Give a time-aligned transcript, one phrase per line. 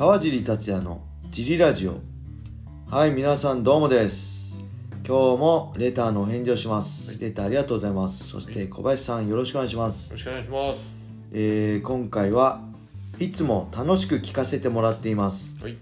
[0.00, 1.98] 川尻達也のジリラジオ。
[2.90, 4.58] はい皆さんどうもです。
[5.06, 8.26] 今日もレターのお返事をします、レターありがとうございます。
[8.26, 10.08] そして小林さんよろしくお願いします。
[10.08, 10.80] よろしくお願いします。
[11.32, 12.62] えー今回は
[13.18, 15.62] いつも楽しく聞かせてもらっています。
[15.62, 15.76] はい。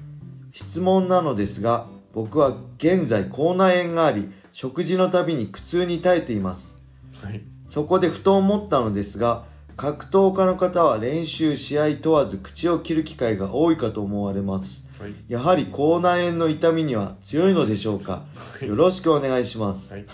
[0.52, 6.76] 質問なのですが僕は現在口内炎があり食事のたびに苦痛に耐えています。
[7.22, 7.40] はい。
[7.68, 9.44] そこでふと思ったのですが
[9.78, 15.14] 格闘家の方は練習試合問わず口を切る機会が多いかと思われますはい。
[15.28, 18.24] やはり口内炎の痛みには強いのでしょうか？
[18.60, 20.04] よろしくお願いします、はい。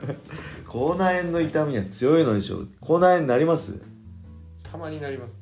[0.66, 2.68] 口内炎の痛みは強いのでしょう？
[2.80, 3.82] 口内炎になります？
[4.62, 5.34] たまになります。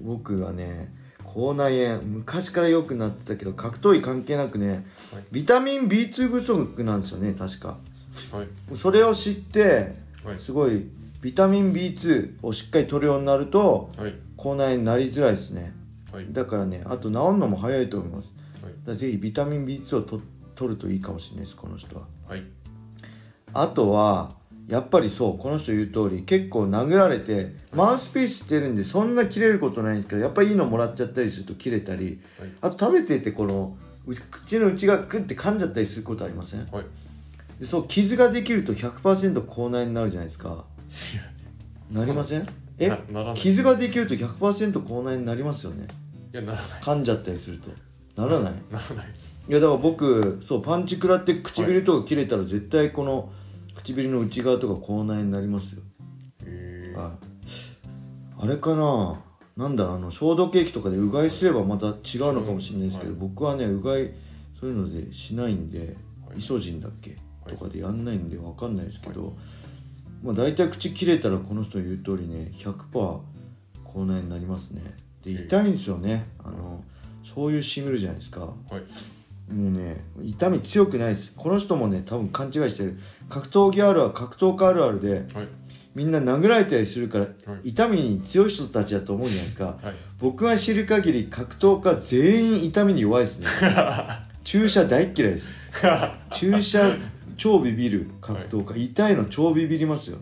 [0.00, 0.94] 僕はね
[1.34, 7.76] 口内炎昔から良くなってたけど格闘技関係なくねはいビタミン B2 不足なんですよね確か
[8.32, 8.76] はい。
[8.78, 9.94] それを知って
[10.24, 10.38] はい。
[10.38, 10.86] すごい
[11.20, 14.14] ビタミン B2 をしっかり取るようになるとはい。
[14.36, 15.74] 口内炎になりづらいですね
[16.12, 16.26] はい。
[16.32, 18.72] だからねあと治るのも早いと思いますはい。
[18.86, 20.20] だぜひビタミン B2 をと
[20.54, 22.44] 取るといいかもしれないですこの人ははい。
[23.52, 24.32] あとは
[24.68, 32.50] やっぱりそうこの人言う通り結構殴られてマウスピースしてるんでそんな切れることないんですけどやっぱりいいのもらっちゃったりすると切れたりはい。
[32.62, 36.66] あと食べててこのう口の内がグッて噛んじゃったりすることありません？
[36.70, 36.84] はい。
[37.58, 40.64] でそう傷ができると100%口内炎になるじゃないですか
[41.92, 42.46] なりません？
[42.78, 42.88] え？
[42.88, 43.34] なならない。
[43.34, 45.88] い傷ができると100%口内炎になりますよね。
[46.32, 46.66] や、ならない。
[46.80, 47.70] 噛んじゃったりすると。
[48.20, 48.52] ならない？
[48.70, 49.36] ならないです。
[49.48, 53.32] いやだから僕そうパンチ食らって唇とか切れたら絶対この
[53.76, 55.82] 唇の内側とか口内炎になりますよ、
[56.44, 57.00] えー。
[57.00, 57.12] はい。
[58.42, 59.20] あれかな？
[59.56, 61.94] なんだろうあの消毒液とかでうがいすればまた違う
[62.32, 63.20] のかもしれないですけど、はい。
[63.20, 64.12] 僕はねうがい
[64.58, 65.96] そういうのでしないんで、
[66.26, 66.38] はい。
[66.38, 69.36] イソジンだっけ、はいとかでやんないんでわかんないですけど、
[70.22, 73.20] まあ大体口切れたらこの人言う通りね100%
[73.92, 74.82] 口内炎になりますね。
[75.24, 76.26] で痛いんですよね。
[76.44, 76.82] あの
[77.22, 78.40] 醤油しみるじゃないですか。
[78.40, 79.52] はい。
[79.52, 81.32] もうね痛み強くないです。
[81.36, 82.98] この人もね多分勘違いしてる。
[83.28, 85.48] 格闘技あるある格闘家あるあるではい。
[85.94, 87.70] みんな殴られたりするからはい。
[87.70, 89.78] 痛みに強い人たちだと思うじゃないですか。
[89.82, 89.94] はい。
[90.18, 93.46] 僕が知る限り格闘家全員痛みに弱いですね。
[94.44, 95.52] 注射大っ嫌いです。
[96.34, 96.96] 注射
[97.40, 100.18] 超ビビる格闘家、痛いの超ビビりますよ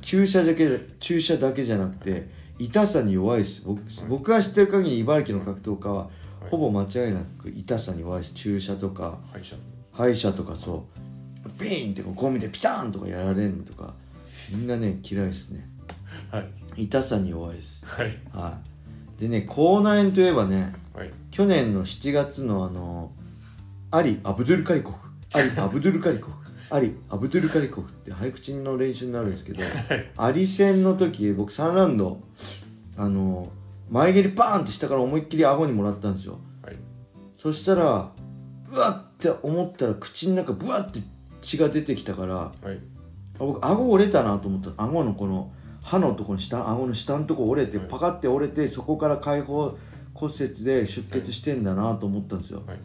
[0.00, 3.64] 注射だけ注射だけじゃなくて痛さに弱いです。
[3.66, 6.08] 僕僕が知ってる限り茨城の格闘家はは
[6.46, 6.50] い。
[6.50, 8.34] ほぼ間違いなく痛さに弱いです。
[8.34, 9.56] 注射とか歯医者。
[9.92, 10.86] 歯医者とかそ
[11.44, 11.50] う。
[11.58, 13.94] ピーンってこうゴミでピターンとかやられるのとか
[14.52, 15.68] みんなね嫌いですね。
[16.30, 16.40] は
[16.76, 16.84] い。
[16.84, 17.84] 痛さに弱いです。
[17.86, 18.16] はい。
[18.32, 18.58] は
[19.18, 19.20] い。
[19.20, 21.10] でね口内炎といえばねはい。
[21.32, 23.10] 去年の7月のあの
[23.90, 26.36] アリ・アブドゥルカリコフアリ・アブドゥルカリコフ。
[26.70, 29.62] アリ・アブドゥルカリコフって早口の練習になるんですけど
[30.16, 32.20] アリ戦の時僕3ラウンド
[32.96, 33.50] あの
[33.90, 36.38] 前蹴りバーンって下から思いっきり顎にもらったんですよ。
[36.62, 36.76] はい。
[37.36, 38.12] そしたら
[38.70, 41.00] うわっって思ったら口の中ブワって
[41.42, 42.78] 血が出てきたからはい。
[43.36, 44.68] あ僕顎折れたなと思った。
[44.68, 45.52] ら顎のこの
[45.82, 47.86] 歯のところ下顎の下のとこ折れてはい。
[47.88, 49.76] パカって折れてそこから開放
[50.14, 52.78] 骨折で出血してんだなと思ったんですよ、はい。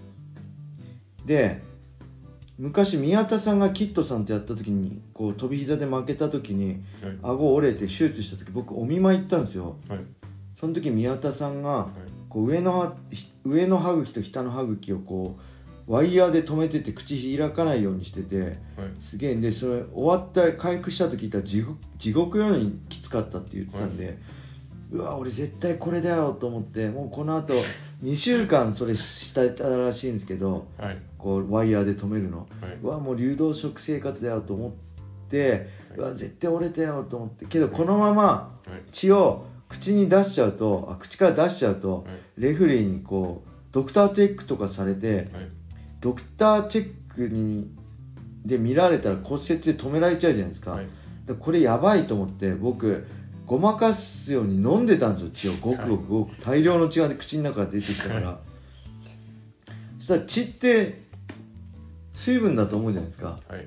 [1.25, 1.61] で
[2.59, 7.17] 昔宮田さんがキッドさんとやった時にこう飛び膝で負けた時にはい。
[7.23, 9.99] 顎折れて手術した時僕お見舞い行ったんですよはい。
[10.53, 12.11] その時宮田さんがはい。
[12.27, 15.37] こう上の歯ひ上の歯茎と下の歯茎をこ
[15.87, 18.55] うワイヤーで止めてて口開かないようにしててはい。
[18.99, 24.17] すげえんでそれ終わった回復したと聞いたら地獄地獄ようにきつかったって言ってたんで、
[24.91, 27.53] うわ俺絶対これだよと思ってもうこのあと
[28.03, 30.97] 2週間それしてたらしいんですけどはい。
[31.17, 32.77] こうワイヤーで止めるのはい。
[32.81, 34.71] うわもう流動食生活だよと思っ
[35.29, 38.81] てうわ絶対折れたよと思ってけどこのままはい。
[38.91, 42.41] 血を口に出しちゃうとあ口から出しちゃうとはい。
[42.41, 45.27] レフェリーにこうドクターチェックとかされてはい。
[46.01, 47.69] ドクターチェックに
[48.45, 50.87] で見られたら骨折で止められちゃうじゃないですか,、はい。
[51.39, 53.05] これやばいと思って僕
[53.49, 55.53] ごまかすように飲んでたんですよ血を。
[55.59, 56.35] ごくごくごく。
[56.43, 58.39] 大量の血が口の中から出てきたから。
[59.97, 61.03] そしたら血って
[62.13, 63.39] 水分だと思うじゃないですか。
[63.47, 63.65] はい。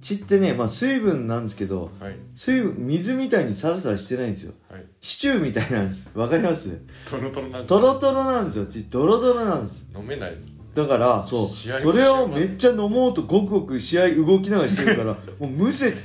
[0.00, 2.16] 血ってね、まあ、水分なんですけどはい。
[2.34, 4.52] 水分水みたいにサラサラしてないんですよ。
[4.70, 4.84] はい。
[5.00, 6.08] シチューみたいなんです。
[6.14, 6.70] わかります？
[7.10, 7.66] トロトロなんです。
[7.68, 8.66] トロトロなんですよ。
[8.66, 9.84] 血ドロドロなんです。
[9.94, 10.48] 飲めないです。
[10.74, 11.80] だからそう。
[11.82, 15.98] それをめっちゃ飲もうとごくごく試合動きながらしてるから もうむせて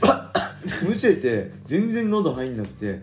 [0.87, 3.01] むせて全然喉入んなくて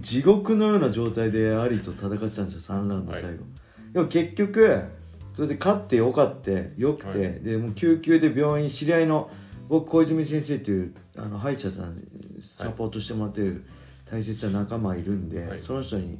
[0.00, 3.38] 地獄のような状態でアリと戦ってたんですよ3ラウンド最後、はい。
[3.92, 4.82] でも結局
[5.36, 7.40] それで勝ってよかってよくて、はい。
[7.40, 9.30] でもう救急で病院知り合いの
[9.68, 12.02] 僕小泉先生っていうあの歯医者さん
[12.40, 13.64] サポートしてもらってる
[14.10, 15.60] 大切な仲間いるんで、はい。
[15.60, 16.18] その人に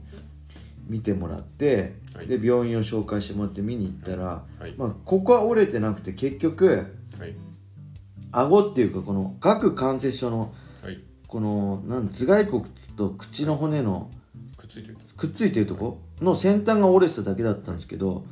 [0.87, 2.27] 見てもらって、はい。
[2.27, 4.75] で病院を紹介してもらって見に行ったら、はい。
[4.77, 7.35] まあ、ここは折れてなくて結局はい。
[8.33, 10.53] 顎っていうかこの顎関節症の
[10.85, 11.01] はい。
[11.27, 12.65] このなん頭蓋骨
[12.99, 14.11] と口の骨の
[14.59, 15.99] くっついてるくっついてるとこ？
[16.21, 18.27] の先端が折れてただけだったんですけど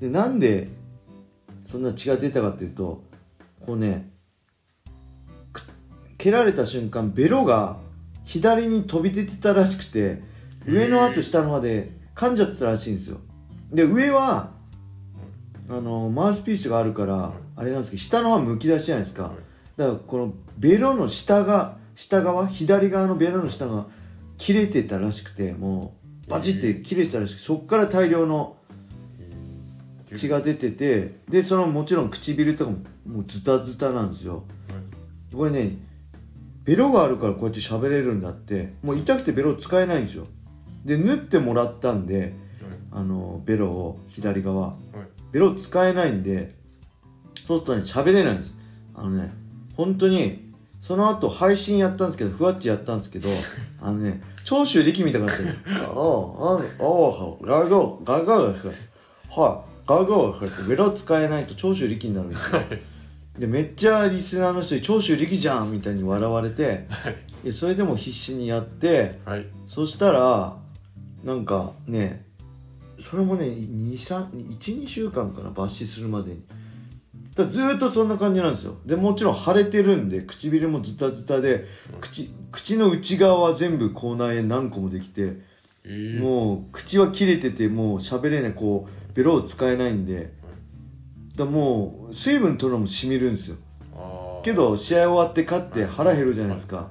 [0.00, 0.68] でなんで
[1.70, 3.02] そんな血が出たかっていうと
[3.64, 4.10] こうね
[5.54, 5.62] く
[6.18, 7.78] 蹴られた瞬間ベロが
[8.24, 10.22] 左に飛び出てたらしくて
[10.66, 13.18] 上の後下のまで噛んじゃってたらしいんですよ。
[13.72, 14.52] で上は
[15.70, 19.22] あのマウスピースがあるからあれなんですけど下の歯むき出しじゃないですか。
[19.24, 19.32] はい。
[19.76, 23.86] だからこのベロの下が下側左側のベロの下が
[24.38, 25.94] 切れてたらしくても
[26.26, 28.56] うバチって切れてたらしくてそっから大量の
[29.18, 30.18] えー。
[30.18, 34.34] 血が出ててでそのもちろん唇とかももうズタズタなんですよ。
[34.34, 35.36] はい。
[35.36, 35.76] これね
[36.64, 40.26] ベロがあるからこうやって喋れるんだってもう痛くてベロ使えないんですよ。
[40.84, 42.34] で縫ってもらったんで
[42.90, 44.76] あのベロを左側。
[45.32, 46.54] ベロ使えないんで
[47.48, 48.56] そうするとね喋れないんです。
[48.94, 49.32] あのね
[49.76, 50.43] 本当に
[50.86, 53.28] その後配信やったんですけどふわっちやったんですけど
[53.80, 55.48] あのね長州力みたいになってる。
[55.66, 56.60] ああああ
[57.42, 58.32] ガゴガゴ
[59.30, 60.34] はいガゴ
[60.68, 62.60] ベロ使えないと長州力になるんですよ
[63.38, 66.86] でめっちゃリスナーの人に長州力じゃんみたいに笑われて
[67.42, 70.56] でそれでも必死にやってはいそしたら
[71.24, 72.24] なんかね
[73.00, 76.42] それもね12週間かな抜歯するまでに
[77.34, 78.76] だずーっとそんな感じなんですよ。
[78.86, 81.66] でもちろん腫れてるんで唇もズタズタで
[82.00, 85.38] 口口の内側は全部口内炎何個もできて
[85.84, 90.32] えーもう口は切れててもう喋れないこうベロを使えないんで
[91.34, 93.56] だもう水分取るのもしみるんですよ。
[94.44, 96.88] けど試合終わって勝って腹減るじゃないですか。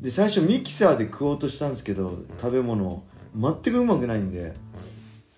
[0.00, 3.04] で最初ミキサーで食おうとしたんですけど食べ物を。
[3.36, 4.54] 全くうまくないんで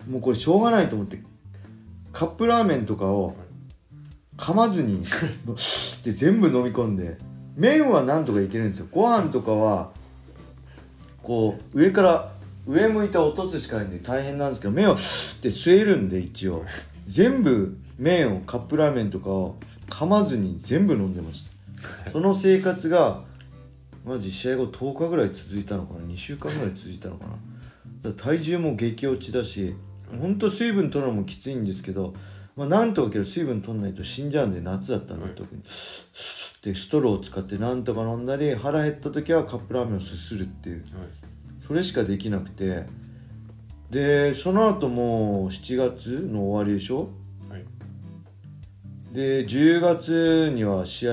[0.07, 1.19] もうこれしょうがないと思って
[2.13, 3.33] カップラーメンとかを
[4.37, 5.03] 噛まずに。
[6.05, 7.17] で全部飲み込んで。
[7.55, 8.87] 麺はなんとかいけるんですよ。
[8.91, 9.89] ご飯とかは
[11.23, 12.31] こう上から
[12.67, 13.85] 上向いて落とすしかない。
[13.87, 14.97] んで大変なんですけど麺をっ
[15.41, 16.63] て吸えるんで一応。
[17.07, 19.55] 全部麺をカップラーメンとかを
[19.89, 21.49] 噛まずに全部飲んでまし
[22.05, 22.11] た。
[22.11, 23.23] その生活が
[24.05, 26.01] マジ試合後10日ぐらい続いたのかな。
[26.01, 27.25] 2週間ぐらい続いたのか
[28.03, 28.11] な。
[28.11, 29.75] 体重も激落ちだし
[30.21, 32.13] ほんと水分取るのもきついんですけど、
[32.57, 35.61] まあ、なんとかけど水分取んないと死んじゃうんで夏だったんで、はい特に。
[36.63, 40.77] でストローを使ってなんとか飲んだり腹減った時はカップラーメンをすするっていう。
[40.77, 40.85] はい。
[41.65, 42.85] それしかできなくて。
[43.91, 47.09] でその後もう7月の終わりでしょ？
[47.47, 47.63] はい。
[49.13, 51.11] で10月には試合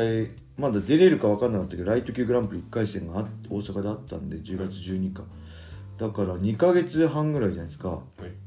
[0.56, 5.22] まだ出れるか分かんなかったけどライト級グランプリ1回戦があ大阪であったんで10月12日。
[5.98, 7.90] だから2ヶ月半ぐらいじゃないですか。
[7.90, 8.43] はい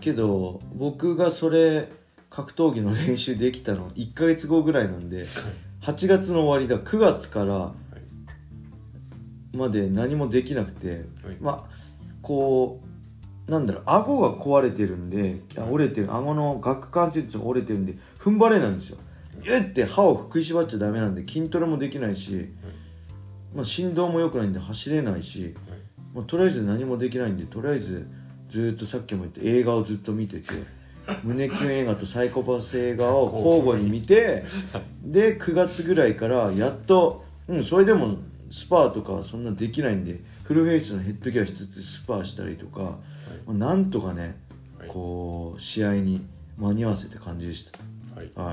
[0.00, 1.88] けど僕がそれ
[2.30, 5.26] 格闘技の練習できたの1ヶ月後ぐらいなんで
[5.82, 7.72] 8月の終わりだ9月から
[9.52, 11.36] まで何もできなくてはい。
[11.40, 11.80] まあ
[12.22, 12.80] こ
[13.48, 18.98] うなんだろう顎が壊れてるんであ折れてる顎の顎関節が折れてるんで踏ん張れないんですよ。
[19.42, 22.50] ギュッて歯を食いしばっちゃダメなんで筋トレもできないし、
[23.54, 25.54] まあ、振動も良くないんで走れないし、
[26.14, 28.06] まあ、とりあえず何もできないんでとりあえず
[28.50, 30.44] ずーっとさっきも言った映画をずっと見てて
[31.24, 34.44] 胸キュン映画とサイコパス映画を交互に見て
[35.02, 38.16] で9月ぐらいからやっとうんそれでも
[38.50, 42.98] スパーとかはそんなできないんでフルフェイスのヘッドギアしつつスパーしたりとか、
[43.46, 44.34] まあなんとかね
[44.78, 44.88] はい。
[44.88, 46.22] こう試合に
[46.58, 47.70] 間に合わせて感じでし
[48.16, 48.26] はい。
[48.34, 48.52] たは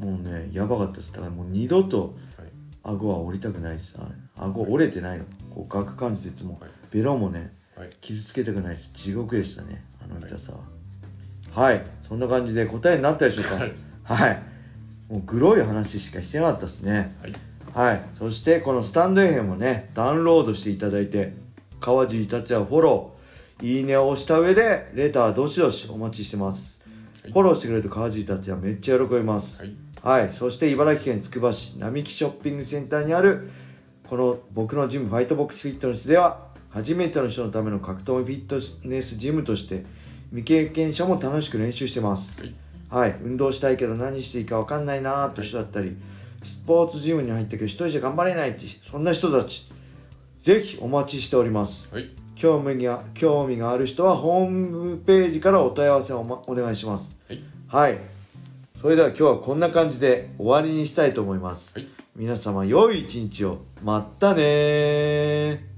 [0.00, 0.04] い。
[0.04, 1.12] もうねやばかったです。
[1.12, 2.48] だからもう二度とはい。
[2.82, 3.96] 顎は折りたくないです。
[3.98, 4.08] はい。
[4.36, 5.24] 顎折れてないの。
[5.54, 6.58] こう顎関節も。
[6.60, 6.70] はい。
[6.90, 7.90] ベロもねはい。
[8.00, 8.92] 傷つけたくないです。
[8.94, 9.84] 地獄でしたね。
[10.02, 10.58] あの痛さは。
[11.54, 13.56] はい、そんな感じで答えになったでしょうか。
[13.56, 13.72] はい。
[14.04, 14.42] はい。
[15.10, 17.14] もうグロい話しかしてなかったですね。
[17.20, 17.32] はい。
[17.74, 18.02] はい。
[18.18, 21.34] そしてこのスタンド FM もねダウンロードしていただいて
[21.80, 26.84] 川尻達也フォローいいねを押した上でレターどしどしお待ちしてます、
[27.22, 27.32] はい。
[27.32, 29.62] フォローしてくれると川尻達也めっちゃ喜びます。
[29.62, 29.74] はい。
[30.02, 33.50] はい、そして茨城県つくば市並木ショッピングセンターにある
[34.08, 39.84] この僕のジムファイトボックスフィットネスでは初めての人のための格闘技フィットネスジムとして
[40.30, 42.54] 未経験者も楽しく練習してますはい
[42.88, 45.96] はい運動したいけど何していいか分かんないなーと人だったり
[46.42, 49.70] スポーツジムに入ったけど一人じゃ頑張れないってそんな人たち
[50.40, 57.98] ぜひお待ちしておりますはい興味が興味がある人はホームページからお問い合わせをお,、ま、お願いしますはいはい。
[58.82, 61.78] それでは今日はこんな感じで終わりにしたいと思います。
[61.78, 63.62] はい皆様良い一日を。
[63.82, 65.71] まったねー。